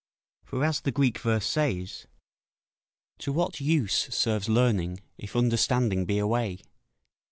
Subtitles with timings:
[0.43, 2.07] For as the Greek verse says
[3.19, 6.63] ["To what use serves learning, if understanding be away."